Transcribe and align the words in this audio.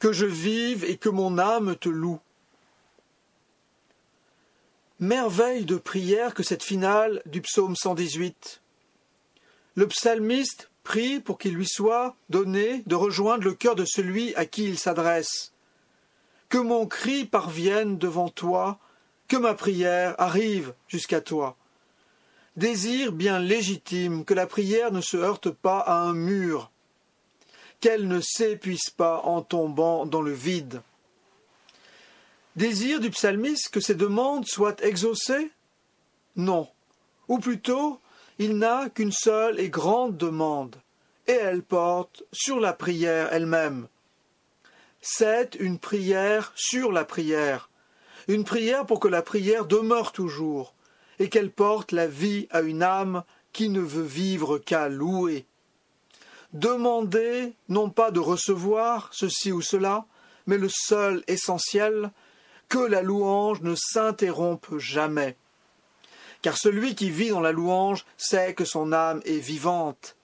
que 0.00 0.12
je 0.12 0.26
vive 0.26 0.84
et 0.84 0.96
que 0.96 1.10
mon 1.10 1.38
âme 1.38 1.76
te 1.76 1.88
loue. 1.88 2.18
Merveille 4.98 5.64
de 5.64 5.76
prière 5.76 6.34
que 6.34 6.42
cette 6.42 6.64
finale 6.64 7.22
du 7.26 7.40
psaume 7.42 7.76
118. 7.76 8.60
Le 9.76 9.86
psalmiste 9.86 10.70
prie 10.82 11.20
pour 11.20 11.38
qu'il 11.38 11.54
lui 11.54 11.66
soit 11.66 12.16
donné 12.30 12.82
de 12.86 12.94
rejoindre 12.94 13.44
le 13.44 13.54
cœur 13.54 13.76
de 13.76 13.84
celui 13.84 14.34
à 14.34 14.46
qui 14.46 14.64
il 14.64 14.78
s'adresse. 14.78 15.52
Que 16.48 16.58
mon 16.58 16.86
cri 16.86 17.26
parvienne 17.26 17.96
devant 17.96 18.28
toi, 18.28 18.78
que 19.28 19.36
ma 19.36 19.54
prière 19.54 20.14
arrive 20.18 20.74
jusqu'à 20.88 21.20
toi. 21.20 21.56
Désir 22.56 23.12
bien 23.12 23.38
légitime 23.38 24.24
que 24.24 24.34
la 24.34 24.46
prière 24.46 24.92
ne 24.92 25.00
se 25.00 25.16
heurte 25.16 25.50
pas 25.50 25.78
à 25.78 25.94
un 25.94 26.14
mur, 26.14 26.70
qu'elle 27.80 28.08
ne 28.08 28.20
s'épuise 28.20 28.90
pas 28.90 29.22
en 29.24 29.42
tombant 29.42 30.06
dans 30.06 30.22
le 30.22 30.32
vide. 30.32 30.82
Désir 32.56 33.00
du 33.00 33.10
psalmiste 33.10 33.70
que 33.70 33.80
ses 33.80 33.94
demandes 33.94 34.46
soient 34.46 34.76
exaucées? 34.82 35.50
Non. 36.36 36.68
Ou 37.28 37.38
plutôt, 37.38 38.00
il 38.38 38.58
n'a 38.58 38.90
qu'une 38.90 39.12
seule 39.12 39.60
et 39.60 39.70
grande 39.70 40.16
demande, 40.16 40.76
et 41.26 41.32
elle 41.32 41.62
porte 41.62 42.24
sur 42.32 42.58
la 42.58 42.72
prière 42.72 43.28
elle-même. 43.32 43.86
C'est 45.00 45.54
une 45.54 45.78
prière 45.78 46.52
sur 46.56 46.92
la 46.92 47.04
prière, 47.04 47.70
une 48.28 48.44
prière 48.44 48.84
pour 48.84 49.00
que 49.00 49.08
la 49.08 49.22
prière 49.22 49.64
demeure 49.64 50.12
toujours, 50.12 50.74
et 51.18 51.28
qu'elle 51.28 51.50
porte 51.50 51.92
la 51.92 52.06
vie 52.06 52.48
à 52.50 52.60
une 52.60 52.82
âme 52.82 53.24
qui 53.52 53.68
ne 53.68 53.80
veut 53.80 54.02
vivre 54.02 54.58
qu'à 54.58 54.88
louer. 54.88 55.46
Demander 56.52 57.54
non 57.68 57.90
pas 57.90 58.10
de 58.10 58.20
recevoir 58.20 59.10
ceci 59.12 59.52
ou 59.52 59.60
cela, 59.62 60.06
mais 60.46 60.58
le 60.58 60.68
seul 60.68 61.22
essentiel, 61.28 62.10
que 62.68 62.78
la 62.78 63.02
louange 63.02 63.60
ne 63.62 63.74
s'interrompe 63.74 64.78
jamais 64.78 65.36
car 66.42 66.56
celui 66.56 66.94
qui 66.94 67.10
vit 67.10 67.30
dans 67.30 67.40
la 67.40 67.52
louange 67.52 68.04
sait 68.16 68.54
que 68.54 68.64
son 68.64 68.92
âme 68.92 69.20
est 69.24 69.38
vivante. 69.38 70.16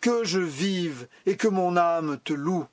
Que 0.00 0.24
je 0.24 0.40
vive 0.40 1.06
et 1.26 1.36
que 1.36 1.48
mon 1.48 1.76
âme 1.76 2.18
te 2.24 2.32
loue. 2.32 2.66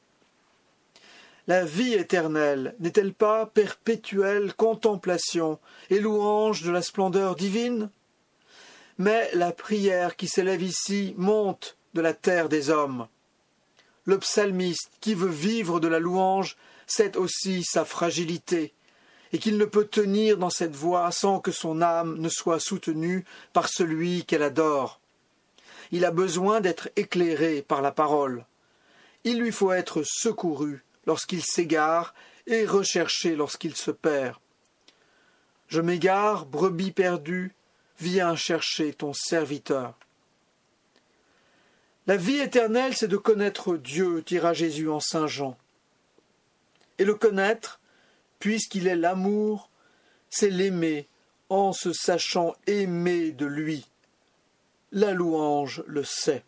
La 1.48 1.66
vie 1.66 1.94
éternelle 1.94 2.76
n'est-elle 2.80 3.14
pas 3.14 3.46
perpétuelle 3.46 4.54
contemplation 4.54 5.60
et 5.90 6.00
louange 6.00 6.64
de 6.64 6.72
la 6.72 6.82
splendeur 6.82 7.36
divine? 7.36 7.90
Mais 8.98 9.30
la 9.34 9.52
prière 9.52 10.16
qui 10.16 10.28
s'élève 10.28 10.62
ici 10.62 11.14
monte 11.18 11.78
de 11.94 12.02
la 12.02 12.14
terre 12.14 12.50
des 12.50 12.70
hommes. 12.70 13.08
Le 14.06 14.18
psalmiste 14.18 14.92
qui 15.02 15.14
veut 15.14 15.30
vivre 15.30 15.80
de 15.80 15.88
la 15.88 16.00
louange 16.00 16.58
sait 16.88 17.18
aussi 17.18 17.64
sa 17.64 17.86
fragilité, 17.86 18.74
et 19.32 19.38
qu'il 19.38 19.58
ne 19.58 19.66
peut 19.66 19.86
tenir 19.86 20.38
dans 20.38 20.50
cette 20.50 20.76
voie 20.76 21.12
sans 21.12 21.40
que 21.40 21.52
son 21.52 21.82
âme 21.82 22.18
ne 22.18 22.30
soit 22.30 22.60
soutenue 22.60 23.26
par 23.54 23.70
celui 23.70 24.26
qu'elle 24.26 24.44
adore. 24.44 25.00
Il 25.92 26.06
a 26.06 26.12
besoin 26.12 26.62
d'être 26.62 26.90
éclairé 26.96 27.62
par 27.62 27.82
la 27.82 27.92
parole. 27.92 28.46
Il 29.24 29.40
lui 29.40 29.52
faut 29.52 29.72
être 29.72 30.04
secouru 30.04 30.84
lorsqu'il 31.06 31.44
s'égare 31.44 32.14
et 32.48 32.66
recherché 32.66 33.36
lorsqu'il 33.36 33.76
se 33.76 33.92
perd. 33.92 34.38
Je 35.68 35.82
m'égare, 35.82 36.46
brebis 36.48 36.92
perdue, 36.92 37.54
viens 38.00 38.36
chercher 38.36 38.94
ton 38.94 39.14
serviteur. 39.14 39.94
La 42.10 42.18
vie 42.18 42.40
éternelle, 42.40 42.96
c'est 42.96 43.08
de 43.08 43.18
connaître 43.18 43.78
Dieu, 43.78 44.24
dira 44.24 44.52
Jésus 44.52 44.90
en 44.90 45.00
Saint 45.00 45.28
Jean. 45.28 45.56
Et 46.98 47.06
le 47.06 47.14
connaître, 47.14 47.80
puisqu'il 48.40 48.88
est 48.88 48.96
l'amour, 48.96 49.70
c'est 50.32 50.50
l'aimer 50.50 51.08
en 51.50 51.72
se 51.72 51.94
sachant 51.94 52.56
aimé 52.66 53.30
de 53.30 53.46
lui. 53.46 53.86
La 54.92 55.14
louange 55.14 55.84
le 55.86 56.04
sait. 56.04 56.44